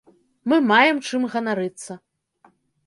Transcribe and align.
Мы 0.53 0.59
маем 0.71 0.97
чым 1.11 1.21
ганарыцца. 1.35 2.01